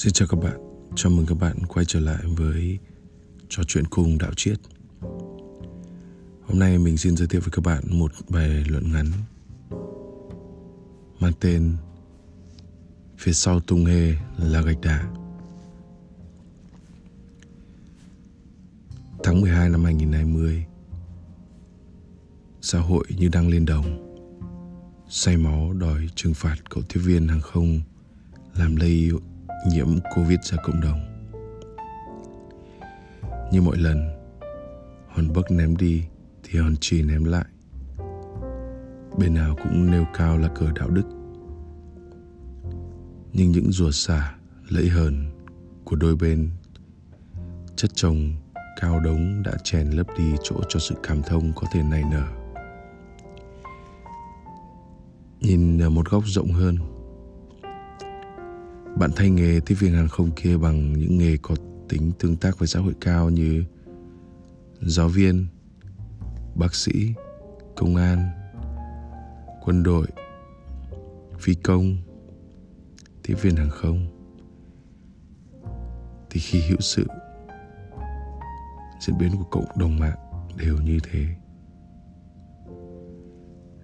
Xin 0.00 0.12
chào 0.12 0.28
các 0.28 0.36
bạn, 0.36 0.60
chào 0.96 1.12
mừng 1.12 1.26
các 1.26 1.34
bạn 1.34 1.56
quay 1.68 1.84
trở 1.84 2.00
lại 2.00 2.24
với 2.36 2.78
trò 3.48 3.62
chuyện 3.66 3.84
cùng 3.90 4.18
đạo 4.18 4.30
triết. 4.36 4.58
Hôm 6.42 6.58
nay 6.58 6.78
mình 6.78 6.96
xin 6.96 7.16
giới 7.16 7.28
thiệu 7.28 7.40
với 7.40 7.50
các 7.52 7.64
bạn 7.64 7.84
một 7.90 8.12
bài 8.28 8.64
luận 8.68 8.92
ngắn 8.92 9.06
mang 11.20 11.32
tên 11.40 11.76
Phía 13.18 13.32
sau 13.32 13.60
tung 13.60 13.84
hê 13.84 14.14
là 14.38 14.62
gạch 14.62 14.80
đá. 14.80 15.10
Tháng 19.22 19.40
12 19.40 19.68
năm 19.68 19.84
2020 19.84 20.64
Xã 22.60 22.78
hội 22.78 23.04
như 23.16 23.28
đang 23.28 23.48
lên 23.48 23.64
đồng 23.64 24.16
Say 25.08 25.36
máu 25.36 25.72
đòi 25.72 26.08
trừng 26.14 26.34
phạt 26.34 26.56
cậu 26.70 26.82
tiếp 26.88 27.00
viên 27.04 27.28
hàng 27.28 27.40
không 27.40 27.80
Làm 28.54 28.76
lây 28.76 29.10
nhiễm 29.66 29.88
Covid 30.14 30.38
ra 30.42 30.58
cộng 30.62 30.80
đồng. 30.80 31.00
Như 33.52 33.62
mọi 33.62 33.76
lần, 33.76 34.10
Hòn 35.08 35.32
bấc 35.32 35.50
ném 35.50 35.76
đi 35.76 36.04
Thì 36.42 36.58
hòn 36.58 36.76
trì 36.80 37.02
ném 37.02 37.24
lại. 37.24 37.44
Bên 39.18 39.34
nào 39.34 39.56
cũng 39.62 39.90
nêu 39.90 40.04
cao 40.14 40.38
là 40.38 40.48
cờ 40.48 40.72
đạo 40.74 40.88
đức. 40.88 41.04
Nhưng 43.32 43.50
những 43.50 43.72
rùa 43.72 43.90
xả, 43.90 44.34
lẫy 44.68 44.88
hờn 44.88 45.30
Của 45.84 45.96
đôi 45.96 46.16
bên, 46.16 46.50
Chất 47.76 47.90
chồng, 47.94 48.32
cao 48.80 49.00
đống 49.00 49.42
đã 49.42 49.52
chèn 49.64 49.90
lấp 49.90 50.06
đi 50.18 50.32
chỗ 50.42 50.56
cho 50.68 50.80
sự 50.80 50.94
cảm 51.02 51.22
thông 51.22 51.52
có 51.56 51.66
thể 51.72 51.82
nảy 51.82 52.02
nở. 52.10 52.26
Nhìn 55.40 55.78
ở 55.78 55.90
một 55.90 56.10
góc 56.10 56.22
rộng 56.26 56.52
hơn 56.52 56.78
bạn 59.00 59.10
thay 59.16 59.30
nghề 59.30 59.60
tiếp 59.66 59.74
viên 59.74 59.92
hàng 59.92 60.08
không 60.08 60.30
kia 60.30 60.56
bằng 60.56 60.92
những 60.92 61.18
nghề 61.18 61.36
có 61.42 61.54
tính 61.88 62.12
tương 62.18 62.36
tác 62.36 62.58
với 62.58 62.68
xã 62.68 62.80
hội 62.80 62.94
cao 63.00 63.30
như 63.30 63.64
giáo 64.80 65.08
viên, 65.08 65.46
bác 66.54 66.74
sĩ, 66.74 67.12
công 67.76 67.96
an, 67.96 68.30
quân 69.64 69.82
đội, 69.82 70.06
phi 71.38 71.54
công, 71.54 71.96
tiếp 73.22 73.34
viên 73.42 73.56
hàng 73.56 73.70
không. 73.70 74.06
Thì 76.30 76.40
khi 76.40 76.60
hữu 76.60 76.80
sự, 76.80 77.06
diễn 79.00 79.18
biến 79.18 79.30
của 79.36 79.48
cộng 79.50 79.78
đồng 79.78 79.98
mạng 79.98 80.18
đều 80.56 80.76
như 80.78 80.98
thế. 81.10 81.26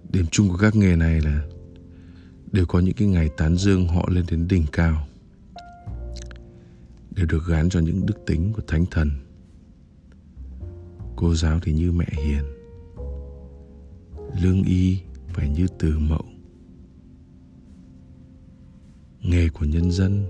Điểm 0.09 0.25
chung 0.31 0.49
của 0.49 0.57
các 0.57 0.75
nghề 0.75 0.95
này 0.95 1.21
là 1.21 1.41
đều 2.51 2.65
có 2.65 2.79
những 2.79 2.95
cái 2.95 3.07
ngày 3.07 3.29
tán 3.37 3.55
dương 3.55 3.87
họ 3.87 4.09
lên 4.09 4.25
đến 4.29 4.47
đỉnh 4.47 4.65
cao 4.71 5.06
đều 7.17 7.25
được 7.25 7.45
gán 7.47 7.69
cho 7.69 7.79
những 7.79 8.05
đức 8.05 8.25
tính 8.25 8.53
của 8.53 8.61
thánh 8.67 8.85
thần. 8.91 9.11
Cô 11.15 11.35
giáo 11.35 11.59
thì 11.63 11.73
như 11.73 11.91
mẹ 11.91 12.05
hiền, 12.11 12.43
lương 14.41 14.63
y 14.63 14.99
phải 15.27 15.49
như 15.49 15.67
từ 15.79 15.99
mẫu. 15.99 16.25
Nghề 19.21 19.49
của 19.49 19.65
nhân 19.65 19.91
dân, 19.91 20.25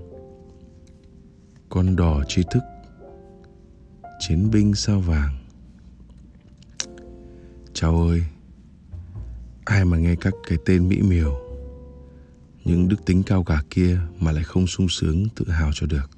con 1.68 1.96
đỏ 1.96 2.22
tri 2.28 2.42
thức, 2.50 2.62
chiến 4.18 4.50
binh 4.50 4.74
sao 4.74 5.00
vàng. 5.00 5.36
Cháu 7.72 8.02
ơi, 8.02 8.22
ai 9.64 9.84
mà 9.84 9.98
nghe 9.98 10.14
các 10.20 10.34
cái 10.48 10.58
tên 10.64 10.88
mỹ 10.88 11.02
miều, 11.02 11.38
những 12.64 12.88
đức 12.88 13.04
tính 13.06 13.22
cao 13.22 13.44
cả 13.44 13.62
kia 13.70 14.00
mà 14.20 14.32
lại 14.32 14.44
không 14.44 14.66
sung 14.66 14.88
sướng 14.88 15.28
tự 15.34 15.50
hào 15.50 15.70
cho 15.74 15.86
được? 15.86 16.17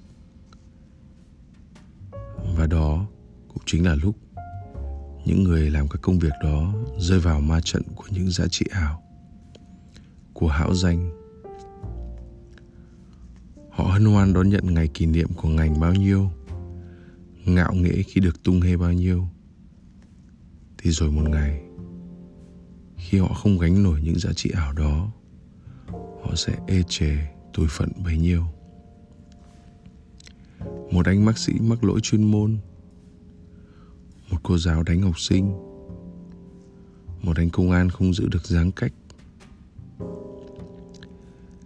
Và 2.60 2.66
đó 2.66 3.06
cũng 3.48 3.62
chính 3.66 3.86
là 3.86 3.94
lúc 3.94 4.16
những 5.24 5.44
người 5.44 5.70
làm 5.70 5.88
các 5.88 5.98
công 6.02 6.18
việc 6.18 6.32
đó 6.42 6.74
rơi 6.98 7.20
vào 7.20 7.40
ma 7.40 7.60
trận 7.64 7.82
của 7.94 8.04
những 8.10 8.30
giá 8.30 8.46
trị 8.48 8.66
ảo, 8.70 9.02
của 10.34 10.48
hão 10.48 10.74
danh. 10.74 11.10
Họ 13.70 13.84
hân 13.84 14.04
hoan 14.04 14.32
đón 14.32 14.48
nhận 14.48 14.74
ngày 14.74 14.88
kỷ 14.88 15.06
niệm 15.06 15.28
của 15.36 15.48
ngành 15.48 15.80
bao 15.80 15.94
nhiêu, 15.94 16.30
ngạo 17.44 17.74
nghễ 17.74 18.02
khi 18.02 18.20
được 18.20 18.42
tung 18.42 18.60
hê 18.60 18.76
bao 18.76 18.92
nhiêu. 18.92 19.28
Thì 20.78 20.90
rồi 20.90 21.10
một 21.10 21.28
ngày, 21.28 21.62
khi 22.96 23.18
họ 23.18 23.28
không 23.28 23.58
gánh 23.58 23.82
nổi 23.82 24.00
những 24.02 24.18
giá 24.18 24.32
trị 24.32 24.50
ảo 24.54 24.72
đó, 24.72 25.12
họ 26.24 26.34
sẽ 26.36 26.52
ê 26.66 26.82
chề, 26.88 27.16
tủi 27.54 27.66
phận 27.70 27.88
bấy 28.04 28.18
nhiêu 28.18 28.44
một 31.00 31.06
anh 31.06 31.24
bác 31.24 31.38
sĩ 31.38 31.52
mắc 31.60 31.84
lỗi 31.84 32.00
chuyên 32.02 32.30
môn, 32.30 32.58
một 34.30 34.36
cô 34.42 34.58
giáo 34.58 34.82
đánh 34.82 35.02
học 35.02 35.20
sinh, 35.20 35.52
một 37.22 37.36
anh 37.36 37.50
công 37.50 37.70
an 37.70 37.90
không 37.90 38.14
giữ 38.14 38.28
được 38.28 38.46
giãn 38.46 38.70
cách. 38.70 38.92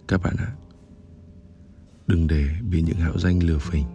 Các 0.07 0.21
bạn 0.21 0.35
ạ, 0.37 0.55
đừng 2.07 2.27
để 2.27 2.49
bị 2.69 2.81
những 2.81 2.97
hạo 2.97 3.19
danh 3.19 3.43
lừa 3.43 3.57
phỉnh. 3.57 3.85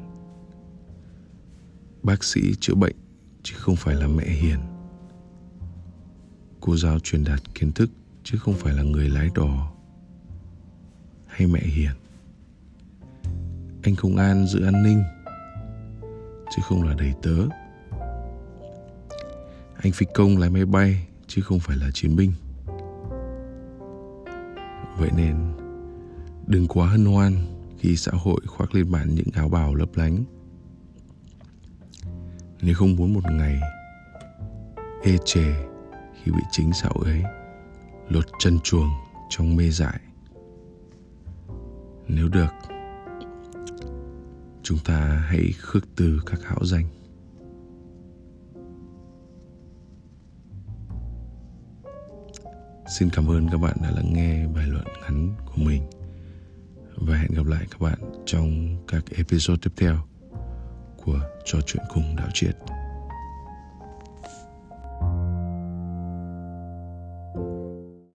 Bác 2.03 2.25
sĩ 2.25 2.55
chữa 2.61 2.75
bệnh 2.75 2.97
chứ 3.43 3.55
không 3.59 3.77
phải 3.77 3.95
là 3.95 4.09
mẹ 4.09 4.27
hiền. 4.27 4.61
Cô 6.61 6.77
giáo 6.77 6.99
truyền 6.99 7.25
đạt 7.25 7.55
kiến 7.55 7.73
thức 7.73 7.91
chứ 8.25 8.39
không 8.39 8.55
phải 8.55 8.75
là 8.75 8.83
người 8.83 9.09
lái 9.09 9.29
đò 9.35 9.73
hay 11.27 11.47
mẹ 11.47 11.61
hiền. 11.61 11.93
Anh 13.83 13.97
công 13.97 14.17
an 14.17 14.47
giữ 14.47 14.65
an 14.65 14.83
ninh 14.83 15.03
chứ 16.51 16.63
không 16.63 16.83
là 16.83 16.95
đầy 16.95 17.13
tớ. 17.23 17.37
Anh 19.77 19.93
phi 19.93 20.07
công 20.15 20.37
lái 20.39 20.51
máy 20.51 20.67
bay, 20.67 21.07
chứ 21.27 21.43
không 21.43 21.61
phải 21.61 21.77
là 21.77 21.91
chiến 21.95 22.17
binh. 22.17 22.33
Vậy 24.99 25.11
nên, 25.17 25.37
đừng 26.47 26.69
quá 26.69 26.89
hân 26.89 27.05
hoan 27.05 27.33
khi 27.79 27.97
xã 27.97 28.13
hội 28.15 28.41
khoác 28.47 28.75
lên 28.75 28.91
bạn 28.91 29.15
những 29.15 29.29
áo 29.35 29.49
bào 29.49 29.75
lấp 29.75 29.89
lánh. 29.95 30.25
Nếu 32.63 32.75
không 32.75 32.97
muốn 32.97 33.15
một 33.15 33.25
ngày 33.33 33.61
ê 35.03 35.17
chề 35.25 35.53
khi 36.23 36.33
bị 36.33 36.43
chính 36.51 36.73
xã 36.73 36.89
hội 36.89 37.05
ấy 37.05 37.23
lột 38.09 38.25
chân 38.39 38.59
chuồng 38.65 38.89
trong 39.29 39.57
mê 39.57 39.71
dại. 39.71 40.01
Nếu 42.09 42.29
được 42.29 42.51
chúng 44.71 44.79
ta 44.79 45.25
hãy 45.29 45.53
khước 45.59 45.85
từ 45.97 46.21
các 46.27 46.41
hão 46.45 46.65
danh 46.65 46.85
xin 52.99 53.11
cảm 53.11 53.31
ơn 53.31 53.49
các 53.51 53.59
bạn 53.59 53.77
đã 53.83 53.91
lắng 53.91 54.13
nghe 54.13 54.47
bài 54.47 54.67
luận 54.67 54.85
ngắn 55.03 55.35
của 55.47 55.63
mình 55.63 55.83
và 56.97 57.17
hẹn 57.17 57.31
gặp 57.35 57.47
lại 57.47 57.67
các 57.71 57.81
bạn 57.81 57.99
trong 58.27 58.77
các 58.89 59.05
episode 59.17 59.59
tiếp 59.63 59.71
theo 59.77 59.97
của 60.97 61.21
trò 61.45 61.59
chuyện 61.67 61.83
cùng 61.95 62.17
đạo 62.17 62.29
triệt. 62.35 62.57